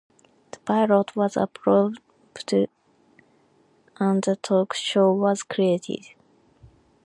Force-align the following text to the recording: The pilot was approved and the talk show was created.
The 0.49 0.57
pilot 0.61 1.15
was 1.15 1.37
approved 1.37 1.99
and 3.99 4.23
the 4.23 4.35
talk 4.35 4.73
show 4.73 5.13
was 5.13 5.43
created. 5.43 6.03